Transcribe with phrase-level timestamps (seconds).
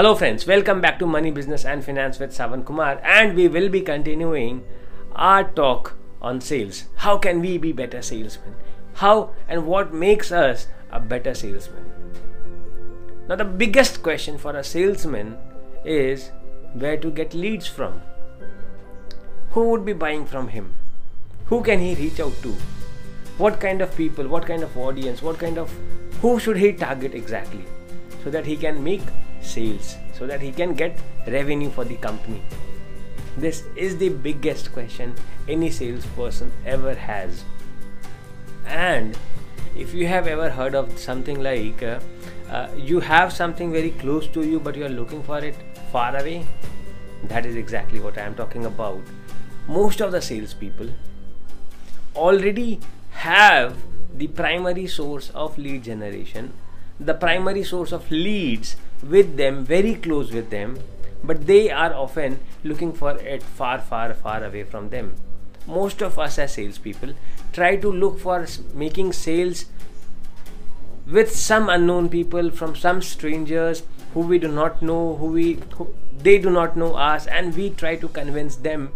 [0.00, 0.46] Hello, friends.
[0.46, 4.64] Welcome back to Money, Business, and Finance with Sawan Kumar, and we will be continuing
[5.14, 6.84] our talk on sales.
[6.94, 8.54] How can we be better salesmen?
[8.94, 11.84] How and what makes us a better salesman?
[13.28, 15.36] Now, the biggest question for a salesman
[15.84, 16.30] is
[16.72, 18.00] where to get leads from.
[19.50, 20.72] Who would be buying from him?
[21.52, 22.56] Who can he reach out to?
[23.36, 24.28] What kind of people?
[24.28, 25.20] What kind of audience?
[25.20, 25.70] What kind of
[26.22, 27.66] who should he target exactly?
[28.24, 29.02] So that he can make
[29.40, 32.42] sales, so that he can get revenue for the company.
[33.36, 35.14] This is the biggest question
[35.48, 37.44] any salesperson ever has.
[38.66, 39.16] And
[39.76, 42.00] if you have ever heard of something like uh,
[42.50, 45.54] uh, you have something very close to you but you are looking for it
[45.92, 46.46] far away,
[47.24, 49.00] that is exactly what I am talking about.
[49.68, 50.90] Most of the salespeople
[52.16, 52.80] already
[53.10, 53.76] have
[54.14, 56.52] the primary source of lead generation,
[57.00, 60.78] the primary source of leads with them, very close with them,
[61.24, 65.14] but they are often looking for it far, far, far away from them.
[65.66, 67.14] Most of us as salespeople
[67.52, 69.66] try to look for making sales
[71.06, 73.82] with some unknown people from some strangers
[74.14, 77.70] who we do not know who we who, they do not know us and we
[77.70, 78.92] try to convince them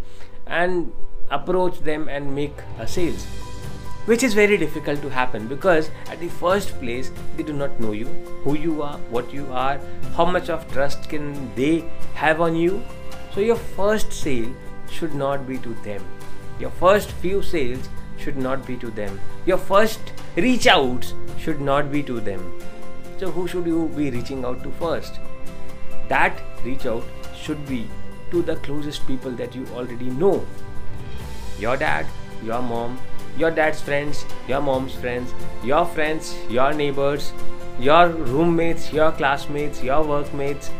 [0.46, 0.92] and
[1.30, 3.26] approach them and make a sales
[4.06, 7.92] which is very difficult to happen because at the first place they do not know
[7.92, 8.06] you
[8.44, 9.80] who you are what you are
[10.16, 12.82] how much of trust can they have on you.
[13.34, 14.54] So your first sale
[14.90, 16.02] should not be to them.
[16.60, 19.18] Your first few sales should not be to them.
[19.44, 22.52] Your first reach outs should not be to them.
[23.18, 25.18] So who should you be reaching out to first?
[26.08, 27.88] That reach out should be
[28.30, 30.46] to the closest people that you already know.
[31.58, 32.06] Your dad
[32.44, 32.98] your mom
[33.36, 35.32] your dad's friends, your mom's friends,
[35.62, 37.32] your friends, your neighbors,
[37.78, 40.70] your roommates, your classmates, your workmates.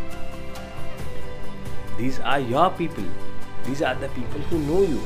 [1.99, 3.05] These are your people.
[3.65, 5.01] These are the people who know you.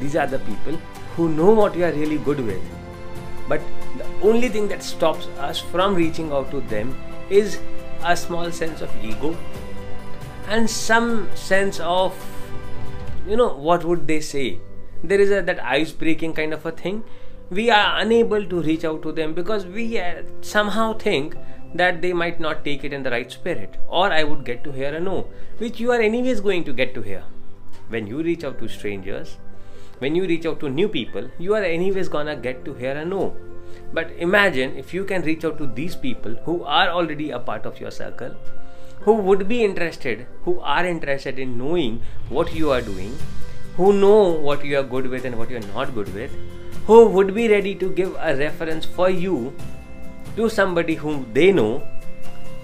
[0.00, 0.76] These are the people
[1.16, 2.62] who know what you are really good with.
[3.48, 3.60] But
[3.96, 6.96] the only thing that stops us from reaching out to them
[7.30, 7.58] is
[8.04, 9.36] a small sense of ego
[10.48, 12.14] and some sense of,
[13.26, 14.60] you know, what would they say?
[15.02, 17.04] There is a, that ice breaking kind of a thing.
[17.50, 21.36] We are unable to reach out to them because we uh, somehow think
[21.74, 24.72] that they might not take it in the right spirit or i would get to
[24.72, 25.26] hear a no
[25.58, 27.24] which you are anyways going to get to hear.
[27.88, 29.36] When you reach out to strangers
[29.98, 33.04] when you reach out to new people you are anyways gonna get to hear a
[33.04, 33.36] no.
[33.92, 37.66] But imagine if you can reach out to these people who are already a part
[37.66, 38.34] of your circle
[39.00, 43.16] who would be interested who are interested in knowing what you are doing
[43.78, 46.32] who know what you are good with and what you are not good with,
[46.86, 49.54] who would be ready to give a reference for you
[50.36, 51.86] to somebody whom they know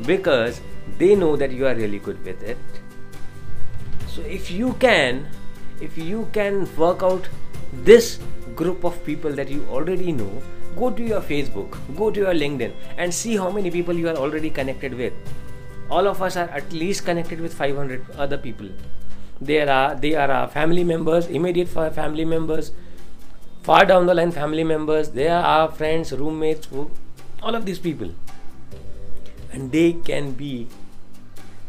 [0.06, 0.60] because
[0.98, 2.58] they know that you are really good with it.
[4.08, 5.28] So if you can,
[5.80, 7.28] if you can work out
[7.72, 8.18] this
[8.56, 10.42] group of people that you already know,
[10.74, 14.16] go to your Facebook, go to your LinkedIn, and see how many people you are
[14.16, 15.12] already connected with.
[15.90, 18.68] All of us are at least connected with 500 other people
[19.40, 22.72] there are they are our family members immediate family members
[23.62, 26.68] far down the line family members they are our friends roommates
[27.44, 28.10] all of these people.
[29.52, 30.68] And they can be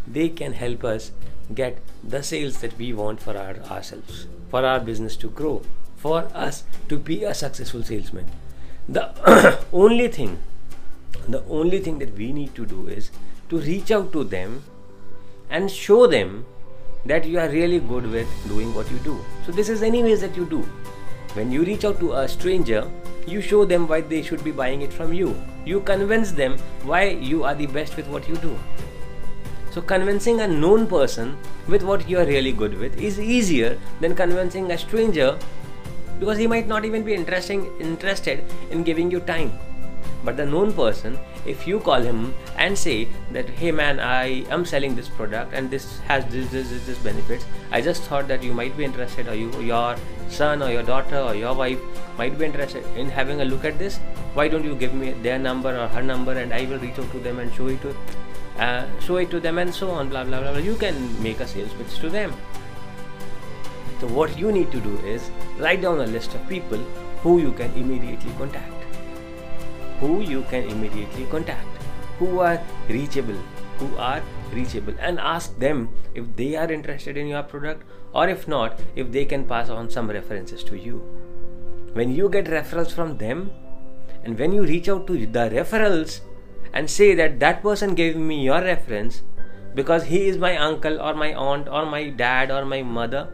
[0.07, 1.11] they can help us
[1.53, 5.61] get the sales that we want for our, ourselves for our business to grow
[5.97, 8.27] for us to be a successful salesman.
[8.87, 10.39] The only thing
[11.27, 13.11] the only thing that we need to do is
[13.49, 14.63] to reach out to them
[15.49, 16.45] and show them
[17.05, 19.23] that you are really good with doing what you do.
[19.45, 20.61] So, this is, anyways, that you do.
[21.33, 22.89] When you reach out to a stranger,
[23.27, 25.35] you show them why they should be buying it from you.
[25.65, 28.57] You convince them why you are the best with what you do.
[29.71, 34.15] So, convincing a known person with what you are really good with is easier than
[34.15, 35.37] convincing a stranger
[36.19, 39.51] because he might not even be interesting, interested in giving you time.
[40.25, 44.65] But the known person, if you call him and say that, hey man, I am
[44.65, 48.41] selling this product and this has this, this, this, this benefits, I just thought that
[48.41, 49.95] you might be interested, or you, your
[50.29, 51.79] son, or your daughter, or your wife
[52.17, 53.97] might be interested in having a look at this.
[54.33, 57.11] Why don't you give me their number or her number and I will reach out
[57.11, 57.95] to them and show it to
[58.59, 60.61] uh, show it to them and so on blah blah blah, blah.
[60.61, 62.33] you can make a sales pitch to them
[63.99, 66.77] so what you need to do is write down a list of people
[67.21, 68.74] who you can immediately contact
[69.99, 71.67] who you can immediately contact,
[72.19, 73.37] who are reachable,
[73.79, 74.21] who are
[74.53, 77.83] reachable, and ask them if they are interested in your product
[78.13, 80.97] or if not, if they can pass on some references to you.
[81.93, 83.51] When you get referrals from them,
[84.23, 86.21] and when you reach out to the referrals
[86.73, 89.21] and say that that person gave me your reference,
[89.75, 93.27] because he is my uncle or my aunt or my dad or my mother,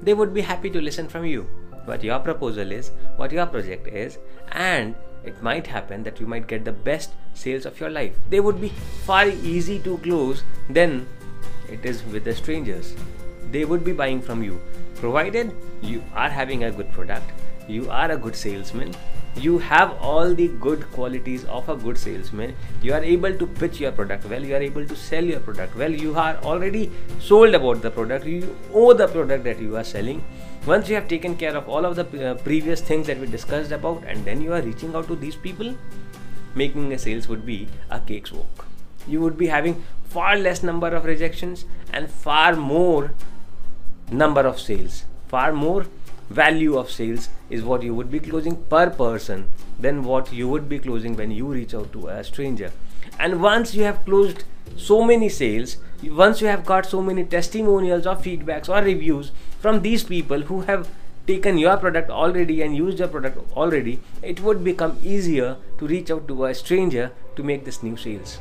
[0.00, 1.42] they would be happy to listen from you.
[1.84, 4.18] What your proposal is, what your project is,
[4.52, 4.94] and
[5.24, 8.16] it might happen that you might get the best sales of your life.
[8.30, 8.68] They would be
[9.04, 11.06] far easy to close than
[11.68, 12.94] it is with the strangers.
[13.50, 14.60] They would be buying from you,
[14.96, 17.30] provided you are having a good product,
[17.68, 18.94] you are a good salesman,
[19.36, 23.80] you have all the good qualities of a good salesman you are able to pitch
[23.80, 27.52] your product well you are able to sell your product well you are already sold
[27.52, 30.22] about the product you owe the product that you are selling
[30.66, 33.72] once you have taken care of all of the uh, previous things that we discussed
[33.72, 35.74] about and then you are reaching out to these people
[36.54, 38.66] making a sales would be a cakewalk
[39.06, 43.12] you would be having far less number of rejections and far more
[44.10, 45.04] number of sales.
[45.28, 45.86] Far more
[46.30, 50.68] value of sales is what you would be closing per person than what you would
[50.68, 52.72] be closing when you reach out to a stranger
[53.18, 54.44] and once you have closed
[54.76, 59.80] so many sales once you have got so many testimonials or feedbacks or reviews from
[59.82, 60.88] these people who have
[61.26, 66.10] taken your product already and used your product already it would become easier to reach
[66.10, 68.38] out to a stranger to make this new sales.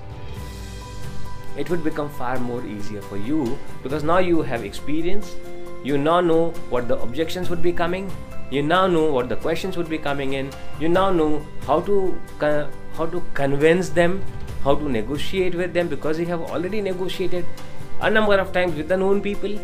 [1.58, 5.36] It would become far more easier for you because now you have experience.
[5.84, 8.12] You now know what the objections would be coming.
[8.50, 10.52] You now know what the questions would be coming in.
[10.80, 12.18] You now know how to
[12.98, 14.24] how to convince them
[14.64, 17.46] how to negotiate with them because you have already negotiated
[18.02, 19.60] a number of times with the known people.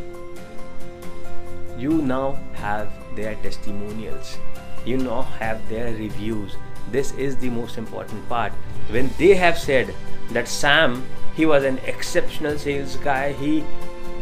[1.78, 4.38] You now have their testimonials.
[4.86, 6.56] You now have their reviews.
[6.92, 8.52] This is the most important part.
[8.90, 9.94] When they have said
[10.32, 11.04] that sam
[11.36, 13.64] he was an exceptional sales guy he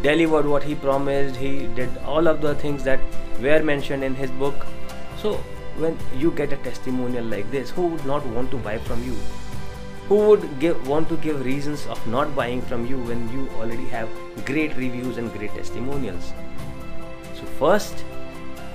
[0.04, 3.00] delivered what he promised he did all of the things that
[3.42, 4.68] were mentioned in his book.
[5.22, 5.36] So
[5.78, 9.16] when you get a testimonial like this who would not want to buy from you
[10.08, 13.86] who would give, want to give reasons of not buying from you when you already
[13.88, 14.10] have
[14.46, 16.32] great reviews and great testimonials?
[17.36, 18.06] So first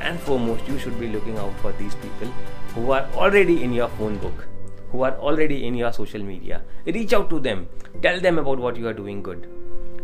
[0.00, 2.28] and foremost you should be looking out for these people
[2.74, 4.46] who are already in your phone book
[4.90, 6.62] who are already in your social media.
[6.84, 7.66] Reach out to them.
[8.02, 9.48] Tell them about what you are doing good.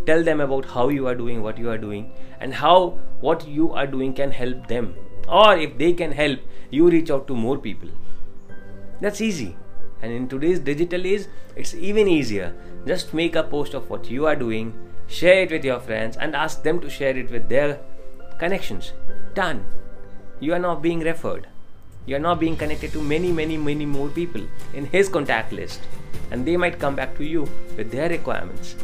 [0.07, 2.11] Tell them about how you are doing what you are doing
[2.41, 4.95] and how what you are doing can help them.
[5.29, 6.41] Or if they can help
[6.71, 7.91] you reach out to more people.
[9.03, 9.57] That's easy
[10.03, 12.55] and in today's digital age it's even easier.
[12.87, 14.73] Just make a post of what you are doing
[15.09, 17.81] share it with your friends and ask them to share it with their
[18.39, 18.93] connections.
[19.35, 19.65] Done.
[20.41, 21.49] You are now being referred.
[22.07, 24.43] You are now being connected to many many many more people
[24.75, 25.81] in his contact list.
[26.31, 28.77] And they might come back to you with their requirements.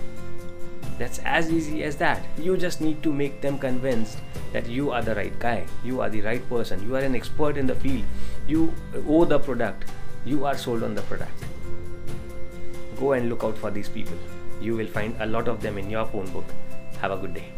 [0.99, 2.23] That's as easy as that.
[2.39, 4.19] You just need to make them convinced
[4.53, 7.57] that you are the right guy, you are the right person, you are an expert
[7.57, 8.05] in the field,
[8.47, 8.73] you
[9.09, 9.91] owe the product,
[10.25, 11.45] you are sold on the product.
[12.99, 14.17] Go and look out for these people.
[14.61, 16.45] You will find a lot of them in your phone book.
[17.01, 17.53] Have a good day.